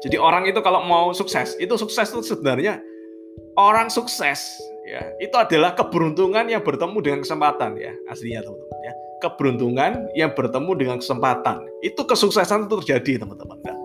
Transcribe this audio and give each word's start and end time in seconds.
Jadi 0.00 0.16
orang 0.16 0.48
itu 0.48 0.60
kalau 0.64 0.80
mau 0.84 1.12
sukses, 1.12 1.60
itu 1.60 1.76
sukses 1.76 2.08
itu 2.08 2.24
sebenarnya 2.24 2.80
orang 3.60 3.92
sukses 3.92 4.56
ya. 4.88 5.12
Itu 5.20 5.36
adalah 5.36 5.76
keberuntungan 5.76 6.48
yang 6.48 6.64
bertemu 6.64 6.98
dengan 7.04 7.20
kesempatan 7.20 7.76
ya. 7.76 7.92
Aslinya 8.08 8.40
teman-teman 8.40 8.78
ya. 8.80 8.92
Keberuntungan 9.20 9.90
yang 10.16 10.32
bertemu 10.32 10.72
dengan 10.72 10.96
kesempatan. 11.04 11.68
Itu 11.84 12.08
kesuksesan 12.08 12.64
itu 12.64 12.80
terjadi 12.80 13.28
teman-teman 13.28 13.60
nah, 13.60 13.76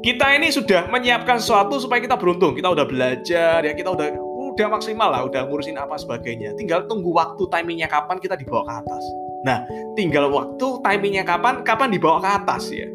kita 0.00 0.38
ini 0.38 0.54
sudah 0.54 0.86
menyiapkan 0.88 1.42
sesuatu 1.42 1.82
supaya 1.82 1.98
kita 2.00 2.16
beruntung. 2.16 2.56
Kita 2.56 2.72
udah 2.72 2.86
belajar 2.88 3.60
ya. 3.60 3.72
Kita 3.76 3.92
udah 3.92 4.08
udah 4.56 4.66
maksimal 4.72 5.12
lah 5.12 5.28
udah 5.28 5.44
ngurusin 5.44 5.76
apa 5.76 6.00
sebagainya. 6.00 6.56
Tinggal 6.56 6.88
tunggu 6.88 7.12
waktu 7.12 7.44
timingnya 7.52 7.92
kapan 7.92 8.16
kita 8.16 8.40
dibawa 8.40 8.64
ke 8.64 8.72
atas. 8.86 9.04
Nah 9.44 9.68
tinggal 9.98 10.32
waktu 10.32 10.80
timingnya 10.80 11.28
kapan 11.28 11.60
kapan 11.60 11.92
dibawa 11.92 12.24
ke 12.24 12.28
atas 12.40 12.72
ya 12.72 12.88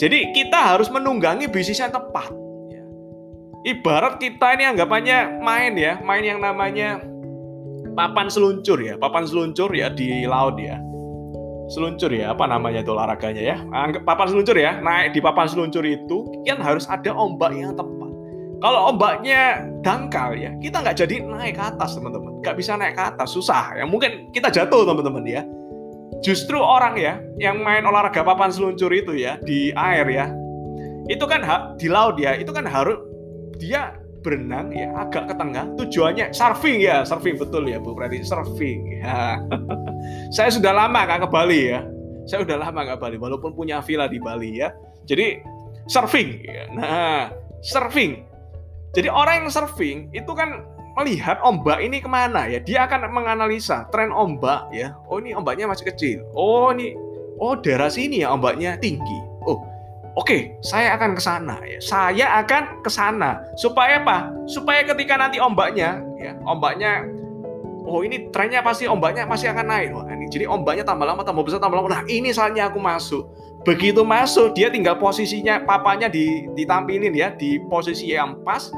jadi 0.00 0.32
kita 0.32 0.56
harus 0.56 0.88
menunggangi 0.88 1.44
bisnis 1.52 1.84
yang 1.84 1.92
tepat 1.92 2.32
ibarat 3.64 4.16
kita 4.16 4.56
ini 4.56 4.64
anggapannya 4.72 5.40
main 5.44 5.76
ya, 5.76 6.00
main 6.00 6.24
yang 6.24 6.40
namanya 6.40 7.04
papan 7.92 8.32
seluncur 8.32 8.80
ya, 8.80 8.96
papan 8.96 9.28
seluncur 9.28 9.68
ya 9.74 9.92
di 9.92 10.24
laut 10.24 10.56
ya. 10.56 10.80
Seluncur 11.70 12.10
ya, 12.10 12.34
apa 12.34 12.50
namanya 12.50 12.82
itu 12.82 12.90
olahraganya 12.90 13.42
ya? 13.42 13.56
Papan 14.02 14.26
seluncur 14.26 14.58
ya, 14.58 14.82
naik 14.82 15.14
di 15.14 15.20
papan 15.22 15.46
seluncur 15.46 15.86
itu 15.86 16.26
kan 16.42 16.58
harus 16.58 16.88
ada 16.90 17.14
ombak 17.14 17.54
yang 17.54 17.78
tepat. 17.78 18.10
Kalau 18.60 18.92
ombaknya 18.92 19.64
dangkal 19.80 20.36
ya, 20.36 20.52
kita 20.60 20.82
nggak 20.82 20.98
jadi 20.98 21.24
naik 21.24 21.56
ke 21.56 21.62
atas 21.62 21.96
teman-teman. 21.96 22.42
Nggak 22.42 22.56
bisa 22.58 22.74
naik 22.76 22.98
ke 22.98 23.04
atas, 23.14 23.32
susah 23.32 23.72
ya. 23.78 23.86
Mungkin 23.86 24.34
kita 24.34 24.50
jatuh 24.50 24.82
teman-teman 24.82 25.22
ya. 25.24 25.46
Justru 26.20 26.60
orang 26.60 27.00
ya, 27.00 27.16
yang 27.40 27.64
main 27.64 27.84
olahraga 27.84 28.20
papan 28.20 28.52
seluncur 28.52 28.92
itu 28.92 29.16
ya, 29.16 29.40
di 29.40 29.72
air 29.72 30.04
ya, 30.08 30.26
itu 31.08 31.24
kan 31.24 31.40
di 31.80 31.88
laut 31.88 32.20
ya, 32.20 32.36
itu 32.36 32.52
kan 32.52 32.68
harus 32.68 33.00
dia 33.56 33.96
berenang 34.20 34.68
ya 34.72 34.92
agak 35.00 35.32
ke 35.32 35.34
tengah 35.34 35.64
tujuannya 35.80 36.32
surfing 36.36 36.78
ya 36.84 37.02
surfing 37.02 37.40
betul 37.40 37.64
ya 37.64 37.80
Bu 37.80 37.96
Preti 37.96 38.20
surfing 38.20 39.00
ya 39.00 39.40
saya 40.36 40.52
sudah 40.52 40.72
lama 40.76 41.08
nggak 41.08 41.24
ke 41.24 41.28
Bali 41.32 41.72
ya 41.72 41.80
saya 42.28 42.44
sudah 42.44 42.60
lama 42.60 42.84
nggak 42.84 43.00
Bali 43.00 43.16
walaupun 43.16 43.56
punya 43.56 43.80
villa 43.80 44.06
di 44.06 44.20
Bali 44.20 44.60
ya 44.60 44.68
jadi 45.08 45.40
surfing 45.88 46.44
ya. 46.44 46.64
nah 46.76 47.32
surfing 47.64 48.28
jadi 48.92 49.08
orang 49.08 49.44
yang 49.44 49.48
surfing 49.50 50.12
itu 50.12 50.32
kan 50.36 50.68
melihat 50.98 51.38
ombak 51.46 51.78
ini 51.80 52.02
ke 52.02 52.08
mana 52.10 52.50
ya 52.50 52.58
dia 52.58 52.86
akan 52.88 53.10
menganalisa 53.14 53.86
tren 53.94 54.10
ombak 54.10 54.68
ya 54.74 54.96
oh 55.06 55.22
ini 55.22 55.36
ombaknya 55.36 55.70
masih 55.70 55.86
kecil 55.92 56.18
oh 56.34 56.74
ini 56.74 56.98
oh 57.38 57.54
daerah 57.58 57.88
sini 57.88 58.26
ya 58.26 58.34
ombaknya 58.34 58.76
tinggi 58.78 59.18
oh 59.46 59.70
Oke, 60.18 60.58
saya 60.58 60.98
akan 60.98 61.14
ke 61.14 61.22
sana 61.22 61.62
ya. 61.62 61.78
Saya 61.78 62.26
akan 62.42 62.82
ke 62.82 62.90
sana. 62.90 63.46
Supaya 63.54 64.02
apa? 64.02 64.34
Supaya 64.50 64.82
ketika 64.82 65.14
nanti 65.14 65.38
ombaknya 65.38 66.02
ya, 66.18 66.34
ombaknya 66.42 67.06
oh 67.86 68.02
ini 68.02 68.26
trennya 68.34 68.58
pasti 68.58 68.90
ombaknya 68.90 69.22
masih 69.22 69.54
akan 69.54 69.70
naik. 69.70 69.94
Wah, 69.94 70.10
ini 70.10 70.26
jadi 70.26 70.50
ombaknya 70.50 70.82
tambah 70.82 71.06
lama 71.06 71.22
tambah 71.22 71.46
besar 71.46 71.62
tambah 71.62 71.78
lama. 71.78 71.88
Nah, 71.94 72.02
ini 72.10 72.34
saatnya 72.34 72.66
aku 72.66 72.82
masuk. 72.82 73.22
Begitu 73.62 74.02
masuk, 74.02 74.50
dia 74.56 74.66
tinggal 74.66 74.98
posisinya 74.98 75.62
papanya 75.62 76.10
di, 76.10 76.48
ditampilin 76.58 77.14
ya 77.14 77.30
di 77.30 77.62
posisi 77.70 78.10
yang 78.10 78.42
pas. 78.42 78.72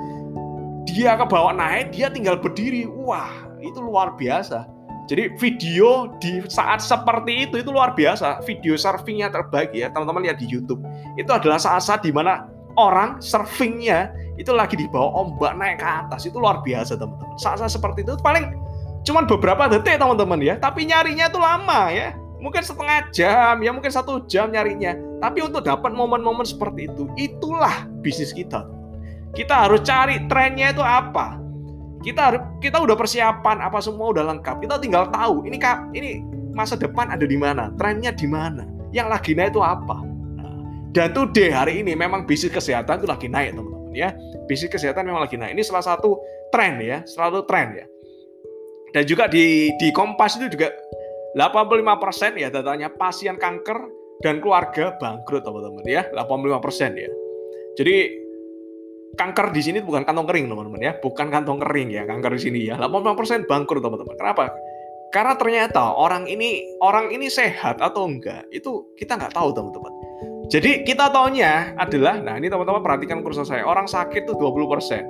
Dia 0.89 1.15
ke 1.15 1.25
bawah 1.27 1.55
naik, 1.55 1.95
dia 1.95 2.11
tinggal 2.11 2.39
berdiri. 2.39 2.87
Wah, 2.87 3.31
itu 3.63 3.79
luar 3.79 4.19
biasa 4.19 4.67
jadi 5.11 5.35
video 5.35 6.15
di 6.23 6.47
saat 6.47 6.79
seperti 6.79 7.51
itu 7.51 7.59
itu 7.59 7.71
luar 7.75 7.93
biasa. 7.99 8.39
Video 8.47 8.79
surfingnya 8.79 9.35
terbaik 9.35 9.75
ya 9.75 9.91
teman-teman 9.91 10.23
lihat 10.23 10.39
di 10.39 10.47
YouTube. 10.47 10.79
Itu 11.19 11.35
adalah 11.35 11.59
saat-saat 11.59 12.07
di 12.07 12.15
mana 12.15 12.47
orang 12.79 13.19
surfingnya 13.19 14.15
itu 14.39 14.55
lagi 14.55 14.79
di 14.79 14.87
bawah 14.89 15.27
ombak 15.27 15.59
naik 15.59 15.83
ke 15.83 15.87
atas 15.87 16.25
itu 16.25 16.39
luar 16.39 16.63
biasa 16.63 16.95
teman-teman. 16.95 17.35
Saat-saat 17.35 17.75
seperti 17.75 18.07
itu 18.07 18.15
paling 18.23 18.55
cuman 19.03 19.27
beberapa 19.27 19.67
detik 19.67 19.99
teman-teman 19.99 20.39
ya. 20.39 20.55
Tapi 20.63 20.87
nyarinya 20.87 21.27
itu 21.27 21.39
lama 21.43 21.91
ya. 21.91 22.15
Mungkin 22.39 22.63
setengah 22.63 23.11
jam 23.11 23.59
ya 23.59 23.71
mungkin 23.75 23.91
satu 23.91 24.23
jam 24.31 24.55
nyarinya. 24.55 24.95
Tapi 25.19 25.43
untuk 25.43 25.67
dapat 25.67 25.91
momen-momen 25.93 26.47
seperti 26.47 26.87
itu 26.87 27.11
itulah 27.19 27.91
bisnis 28.07 28.31
kita. 28.31 28.65
Kita 29.33 29.65
harus 29.65 29.81
cari 29.81 30.29
trennya 30.29 30.77
itu 30.77 30.85
apa. 30.85 31.41
Kita 32.05 32.59
kita 32.61 32.83
udah 32.83 32.97
persiapan 32.99 33.65
apa 33.65 33.81
semua 33.81 34.13
udah 34.13 34.25
lengkap. 34.29 34.61
Kita 34.61 34.77
tinggal 34.77 35.09
tahu 35.09 35.49
ini 35.49 35.57
ini 35.97 36.21
masa 36.53 36.77
depan 36.77 37.09
ada 37.09 37.25
di 37.25 37.39
mana 37.41 37.73
trennya 37.81 38.13
di 38.13 38.29
mana 38.29 38.69
yang 38.93 39.09
lagi 39.09 39.33
naik 39.33 39.57
itu 39.57 39.63
apa. 39.65 40.05
Nah, 40.37 40.57
dan 40.93 41.17
today 41.17 41.49
hari 41.49 41.81
ini 41.81 41.97
memang 41.97 42.29
bisnis 42.29 42.53
kesehatan 42.53 43.01
itu 43.01 43.09
lagi 43.09 43.27
naik 43.33 43.57
teman-teman 43.57 43.97
ya. 43.97 44.13
Bisnis 44.45 44.69
kesehatan 44.69 45.09
memang 45.09 45.25
lagi 45.25 45.41
naik. 45.41 45.57
Ini 45.57 45.65
salah 45.65 45.85
satu 45.97 46.21
tren 46.53 46.77
ya 46.83 47.01
selalu 47.09 47.49
tren 47.49 47.73
ya. 47.73 47.87
Dan 48.93 49.09
juga 49.09 49.25
di 49.25 49.73
di 49.81 49.89
Kompas 49.97 50.37
itu 50.37 50.53
juga 50.53 50.69
85% 51.33 52.37
ya 52.37 52.53
datanya 52.53 52.93
pasien 52.93 53.41
kanker 53.41 53.79
dan 54.21 54.45
keluarga 54.45 54.93
bangkrut 55.01 55.41
teman-teman 55.41 55.85
ya. 55.89 56.05
85% 56.13 57.01
ya. 57.01 57.11
Jadi 57.81 58.22
kanker 59.13 59.53
di 59.53 59.61
sini 59.61 59.79
bukan 59.85 60.09
kantong 60.09 60.25
kering 60.25 60.49
teman-teman 60.49 60.81
ya, 60.81 60.93
bukan 60.99 61.29
kantong 61.29 61.61
kering 61.61 61.89
ya 61.93 62.03
kanker 62.09 62.33
di 62.37 62.41
sini 62.41 62.59
ya. 62.69 62.81
85% 62.81 63.45
bangkrut 63.45 63.83
teman-teman. 63.85 64.17
Kenapa? 64.17 64.53
Karena 65.13 65.37
ternyata 65.37 65.93
orang 65.93 66.25
ini 66.25 66.65
orang 66.81 67.13
ini 67.13 67.29
sehat 67.29 67.77
atau 67.85 68.09
enggak 68.09 68.49
itu 68.49 68.89
kita 68.97 69.21
nggak 69.21 69.37
tahu 69.37 69.53
teman-teman. 69.53 69.93
Jadi 70.49 70.85
kita 70.85 71.09
taunya 71.09 71.73
adalah, 71.81 72.21
nah 72.21 72.37
ini 72.37 72.53
teman-teman 72.53 72.85
perhatikan 72.85 73.25
kursus 73.25 73.49
saya, 73.49 73.65
orang 73.65 73.89
sakit 73.89 74.29
tuh 74.29 74.37
20%. 74.37 75.01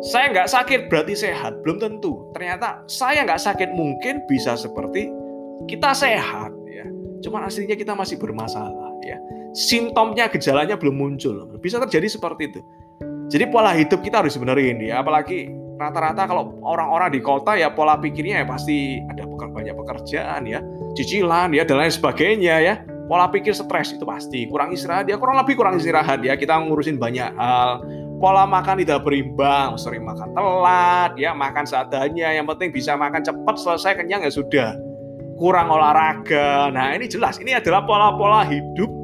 Saya 0.00 0.32
nggak 0.32 0.48
sakit 0.48 0.80
berarti 0.88 1.12
sehat, 1.12 1.60
belum 1.60 1.76
tentu. 1.76 2.32
Ternyata 2.32 2.88
saya 2.88 3.28
nggak 3.28 3.40
sakit 3.40 3.76
mungkin 3.76 4.24
bisa 4.24 4.56
seperti 4.56 5.12
kita 5.68 5.92
sehat 5.92 6.52
ya. 6.72 6.88
Cuman 7.20 7.44
aslinya 7.44 7.76
kita 7.76 7.92
masih 7.92 8.16
bermasalah 8.16 8.96
ya. 9.04 9.20
Simptomnya, 9.52 10.32
gejalanya 10.32 10.80
belum 10.80 10.96
muncul. 10.96 11.44
Bisa 11.60 11.76
terjadi 11.84 12.08
seperti 12.08 12.48
itu. 12.48 12.60
Jadi 13.30 13.44
pola 13.46 13.70
hidup 13.78 14.02
kita 14.02 14.26
harus 14.26 14.34
benerin 14.34 14.82
ya, 14.82 15.06
apalagi 15.06 15.54
rata-rata 15.78 16.26
kalau 16.26 16.58
orang-orang 16.66 17.14
di 17.14 17.22
kota 17.22 17.54
ya 17.56 17.70
pola 17.70 17.96
pikirnya 17.96 18.42
ya 18.42 18.46
pasti 18.46 19.00
ada 19.06 19.24
banyak 19.24 19.72
pekerjaan 19.72 20.44
ya, 20.44 20.58
cicilan 20.98 21.54
ya 21.54 21.62
dan 21.62 21.78
lain 21.78 21.94
sebagainya 21.94 22.56
ya. 22.58 22.74
Pola 23.10 23.26
pikir 23.26 23.50
stres 23.50 23.90
itu 23.90 24.06
pasti, 24.06 24.46
kurang 24.46 24.70
istirahat 24.70 25.10
ya, 25.10 25.18
kurang 25.18 25.42
lebih 25.42 25.58
kurang 25.58 25.74
istirahat 25.78 26.22
ya. 26.22 26.38
Kita 26.38 26.62
ngurusin 26.62 26.94
banyak 26.94 27.34
hal. 27.34 27.82
Pola 28.22 28.46
makan 28.46 28.86
tidak 28.86 29.02
berimbang, 29.02 29.74
sering 29.74 30.06
makan 30.06 30.30
telat 30.30 31.18
ya, 31.18 31.34
makan 31.34 31.66
seadanya. 31.66 32.30
Yang 32.30 32.54
penting 32.54 32.70
bisa 32.70 32.94
makan 32.94 33.26
cepat, 33.26 33.58
selesai 33.58 33.98
kenyang 33.98 34.22
ya 34.22 34.30
sudah. 34.30 34.78
Kurang 35.34 35.74
olahraga. 35.74 36.70
Nah, 36.70 36.94
ini 36.94 37.10
jelas 37.10 37.42
ini 37.42 37.50
adalah 37.50 37.82
pola-pola 37.82 38.46
hidup 38.46 38.99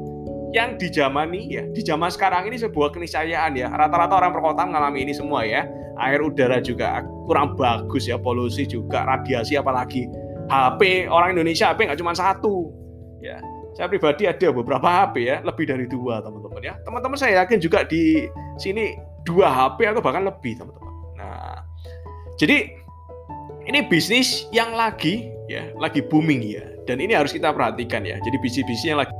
yang 0.57 0.69
di 0.75 0.89
zaman 0.89 1.29
ini 1.29 1.53
ya, 1.53 1.63
di 1.69 1.85
zaman 1.85 2.09
sekarang 2.09 2.49
ini 2.49 2.57
sebuah 2.57 2.89
keniscayaan 2.89 3.53
ya. 3.53 3.69
Rata-rata 3.69 4.17
orang 4.17 4.33
perkotaan 4.33 4.73
mengalami 4.73 5.05
ini 5.05 5.13
semua 5.13 5.45
ya. 5.45 5.69
Air 6.01 6.25
udara 6.25 6.57
juga 6.57 7.05
kurang 7.29 7.53
bagus 7.53 8.09
ya, 8.09 8.17
polusi 8.17 8.65
juga, 8.65 9.05
radiasi 9.05 9.53
apalagi. 9.53 10.09
HP 10.49 11.11
orang 11.11 11.37
Indonesia 11.37 11.69
HP 11.69 11.85
nggak 11.85 11.99
cuma 12.01 12.17
satu 12.17 12.73
ya. 13.21 13.37
Saya 13.77 13.85
pribadi 13.93 14.25
ada 14.25 14.49
beberapa 14.49 14.89
HP 14.89 15.15
ya, 15.29 15.37
lebih 15.45 15.69
dari 15.69 15.85
dua 15.85 16.17
teman-teman 16.25 16.61
ya. 16.65 16.73
Teman-teman 16.81 17.17
saya 17.17 17.45
yakin 17.45 17.61
juga 17.61 17.85
di 17.85 18.25
sini 18.57 18.97
dua 19.21 19.53
HP 19.53 19.93
atau 19.93 20.01
bahkan 20.01 20.25
lebih 20.25 20.57
teman-teman. 20.57 20.93
Nah, 21.13 21.61
jadi 22.41 22.73
ini 23.69 23.85
bisnis 23.85 24.49
yang 24.49 24.73
lagi 24.73 25.29
ya, 25.45 25.69
lagi 25.77 26.01
booming 26.01 26.41
ya. 26.41 26.65
Dan 26.89 27.03
ini 27.03 27.13
harus 27.13 27.35
kita 27.35 27.51
perhatikan 27.53 28.01
ya. 28.07 28.17
Jadi 28.23 28.39
bisnis-bisnis 28.39 28.87
yang 28.87 29.03
lagi 29.03 29.13